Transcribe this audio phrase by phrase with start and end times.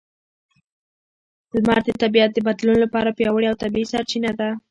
[1.55, 4.49] لمر د طبیعت د بدلون لپاره پیاوړې او طبیعي سرچینه ده.